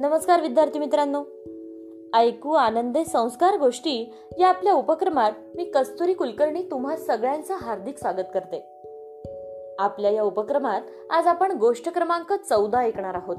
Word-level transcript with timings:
नमस्कार 0.00 0.40
विद्यार्थी 0.40 0.78
मित्रांनो. 0.78 1.22
ऐकू 2.14 2.52
आनंदे 2.52 3.04
संस्कार 3.04 3.58
गोष्टी 3.58 4.14
या 4.38 4.48
आपल्या 4.48 4.72
उपक्रमात 4.72 5.32
मी 5.54 5.64
कस्तुरी 5.64 6.14
कुलकर्णी 6.14 6.62
तुम्हा 6.62 6.96
सगळ्यांचं 6.96 7.54
हार्दिक 7.54 7.98
स्वागत 7.98 8.24
करते. 8.34 8.56
आपल्या 9.78 10.10
या 10.10 10.22
उपक्रमात 10.22 10.80
आज 11.10 11.26
आपण 11.26 11.52
गोष्ट 11.52 11.88
क्रमांक 11.88 12.32
चौदा 12.32 12.78
ऐकणार 12.78 13.14
आहोत. 13.14 13.36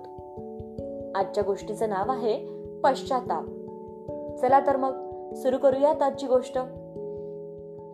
आजच्या 1.15 1.43
गोष्टीचं 1.43 1.89
नाव 1.89 2.11
आहे 2.11 2.47
पश्चाताप. 2.83 3.43
चला 4.41 4.59
तर 4.59 4.77
मग 4.77 4.93
सुरू 5.33 5.57
करूयात 5.57 6.01
आजची 6.01 6.27
गोष्ट. 6.27 6.57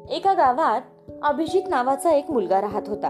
एका 0.10 0.34
गावात 0.34 0.82
अभिजित 1.24 1.64
नावाचा 1.70 2.12
एक 2.12 2.32
मुलगा 2.32 2.62
राहत 2.62 2.84
होता. 2.88 3.10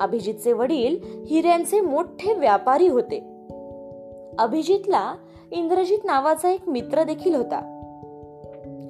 अभिजितचे 0.00 0.52
वडील 0.52 0.96
हिऱ्यांचे 1.26 1.80
मोठे 1.80 2.34
व्यापारी 2.34 2.88
होते. 2.88 3.31
अभिजितला 4.38 5.14
इंद्रजित 5.50 5.98
नावाचा 6.04 6.50
एक 6.50 6.68
मित्र 6.68 7.02
देखील 7.02 7.34
होता. 7.34 7.78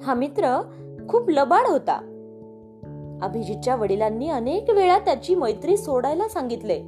हा 0.03 0.13
मित्र 0.13 0.61
खूप 1.09 1.29
लबाड 1.29 1.67
होता. 1.67 1.95
अभिजितच्या 3.21 3.75
वडिलांनी 3.75 4.29
अनेक 4.29 4.69
वेळा 4.69 4.99
त्याची 4.99 5.35
मैत्री 5.35 5.77
सोडायला 5.77 6.27
सांगितले 6.27 6.79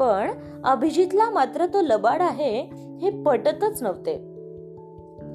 पण 0.00 0.30
अभिजितला 0.64 1.30
मात्र 1.30 1.66
तो 1.66 1.80
लबाड 1.80 2.22
आहे 2.22 2.70
हे 3.02 3.22
पटतच 3.22 3.82
नव्हते. 3.82 4.12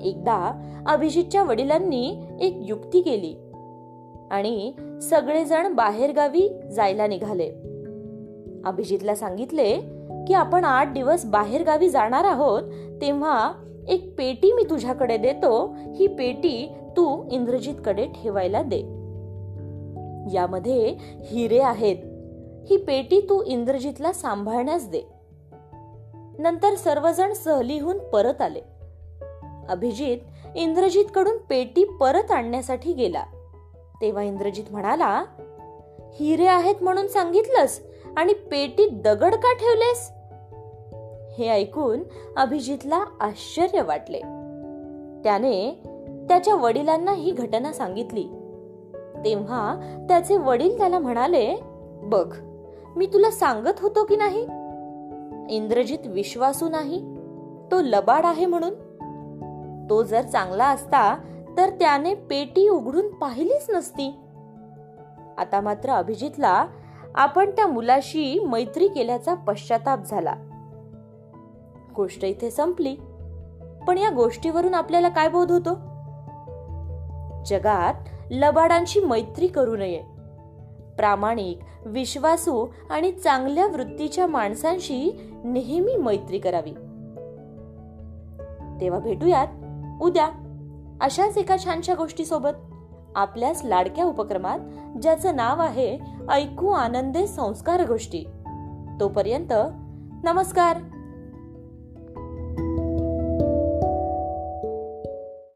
एकदा 0.02 0.68
अभिजितच्या 0.88 1.44
वडिलांनी 1.44 2.24
एक 2.42 2.54
युक्ती 2.60 3.02
केली 3.02 3.36
आणि 4.32 4.74
सगळेजण 5.02 5.74
बाहेरगावी 5.74 6.50
जायला 6.72 7.08
निघाले. 7.08 7.50
अभिजितला 8.66 9.16
सांगितले 9.16 9.97
की 10.28 10.34
आपण 10.34 10.64
आठ 10.64 10.94
दिवस 10.94 11.26
बाहेर 11.26 11.64
गावी 11.64 11.90
जाणार 11.90 12.24
आहोत 12.24 12.62
तेव्हा 13.02 13.54
एक 13.88 14.16
पेटी 14.18 14.52
मी 14.52 14.64
तुझ्याकडे 14.70 15.18
देतो. 15.18 15.76
ही 15.96 16.08
पेटी 16.08 16.74
तू 16.98 17.30
इंद्रजितकडे 17.32 18.06
ठेवायला 18.06 18.62
दे. 18.62 18.80
यामध्ये 20.34 20.96
हिरे 21.26 21.60
आहेत. 21.60 21.96
ही 22.70 22.78
पेटी 22.78 23.22
तू 23.22 23.44
इंद्रजितला 23.44 24.14
सांभाळण्यास 24.14 24.90
दे. 24.90 25.02
नंतर 26.40 26.76
सर्वजण 26.76 27.34
सहलीहून 27.34 27.98
परत 27.98 28.42
आले. 28.42 28.62
अभिजित 29.70 30.18
इंद्रजितकडून 30.56 31.38
पेटी 31.38 31.84
परत 31.84 32.32
आणण्यासाठी 32.32 32.94
गेला. 32.94 33.24
तेव्हा 34.02 34.24
इंद्रजित 34.24 34.64
म्हणाला 34.72 35.24
हिरे 36.20 36.48
आहेत 36.48 36.76
म्हणून 36.82 37.08
सांगितलंस 37.08 37.80
आणि 38.18 38.34
पेटी 38.34 38.90
दगड 38.90 39.36
का 39.36 39.54
ठेवलेस? 39.54 40.17
हे 41.38 41.50
ऐकून 41.50 42.00
अभिजितला 42.38 43.06
आश्चर्य 43.20 43.82
वाटले. 43.82 44.20
त्याने 45.24 45.82
त्याच्या 46.28 46.56
वडिलांना 46.56 47.12
ही 47.12 47.32
घटना 47.32 47.74
सांगितली. 47.74 48.24
तेव्हा 49.26 49.76
त्याचे 50.08 50.38
वडील 50.38 50.78
त्याला 50.78 51.00
म्हणाले 51.00 51.56
बघ 52.04 52.36
मी 52.96 53.06
तुला 53.06 53.32
सांगत 53.32 53.80
होतो 53.80 54.04
की 54.04 54.16
नाही? 54.16 54.42
इंद्रजित 55.56 56.08
विश्वासू 56.08 56.70
नाही. 56.70 57.00
तो 57.72 57.82
लबाड 57.82 58.26
आहे 58.26 58.46
म्हणून. 58.46 58.74
तो 59.90 60.04
जर 60.04 60.22
चांगला 60.22 60.66
असता 60.66 61.16
तर 61.58 61.70
त्याने 61.70 62.14
पेटी 62.14 62.70
उघडून 62.70 63.08
पाहिलीच 63.14 63.70
नसती. 63.70 64.10
आता 65.38 65.62
मात्र 65.62 65.90
अभिजितला 65.90 66.68
आपण 67.16 67.50
त्या 67.50 67.68
मुलाशी 67.68 68.40
मैत्री 68.40 68.88
केल्याचा 68.88 69.34
पश्चाताप 69.34 70.00
झाला. 70.06 70.36
गोष्ट 71.98 72.26
इथे 72.26 72.52
संपली. 72.52 72.96
पण 73.88 73.98
या 73.98 74.10
गोष्टीवरून 74.10 74.74
आपल्याला 74.74 75.10
काय 75.10 75.30
बोध 75.30 75.52
होतो? 75.52 75.74
जगात 77.46 77.94
लबाडांशी 78.32 79.00
मैत्री 79.00 79.48
करू 79.48 79.78
नये. 79.78 80.04
प्रामाणिक 80.98 81.60
विश्वासू 81.86 82.68
आणि 82.90 83.12
चांगल्या 83.12 83.68
वृत्तीच्या 83.68 84.28
माणसांशी 84.28 85.32
नेहमी 85.44 85.96
मैत्री 85.96 86.40
करावी. 86.40 86.72
तेव्हा 88.82 89.00
भेटूयात. 89.00 89.48
उद्या 90.02 90.30
अशाच 91.02 91.38
एका 91.38 91.58
छानशा 91.58 91.94
गोष्टी 91.94 92.26
सोबत 92.26 92.50
आपल्याच 93.16 93.62
लाडक्या 93.66 94.06
उपक्रमात 94.06 94.60
ज्याचं 95.02 95.36
नाव 95.36 95.62
आहे 95.62 96.00
ऐकू 96.30 96.68
आनंदे 96.68 97.28
संस्कार 97.28 97.86
गोष्टी. 97.88 98.24
तोपर्यंत 99.00 99.54
नमस्कार! 100.24 100.78